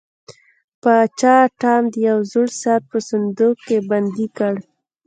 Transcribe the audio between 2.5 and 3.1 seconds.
ساعت په